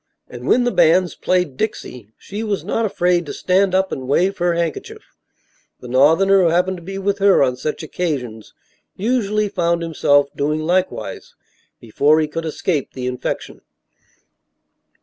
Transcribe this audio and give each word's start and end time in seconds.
And 0.27 0.47
when 0.47 0.63
the 0.63 0.71
bands 0.71 1.13
played 1.13 1.57
"Dixie" 1.57 2.09
she 2.17 2.41
was 2.43 2.63
not 2.63 2.85
afraid 2.87 3.23
to 3.27 3.33
stand 3.33 3.75
up 3.75 3.91
and 3.91 4.07
wave 4.07 4.39
her 4.39 4.55
handkerchief. 4.55 5.15
The 5.79 5.87
northerner 5.87 6.41
who 6.41 6.49
happened 6.49 6.77
to 6.77 6.81
be 6.81 6.97
with 6.97 7.19
her 7.19 7.43
on 7.43 7.55
such 7.55 7.83
occasions 7.83 8.55
usually 8.95 9.47
found 9.47 9.83
himself 9.83 10.29
doing 10.35 10.61
likewise 10.61 11.35
before 11.79 12.19
he 12.19 12.27
could 12.27 12.45
escape 12.45 12.93
the 12.93 13.05
infection. 13.05 13.61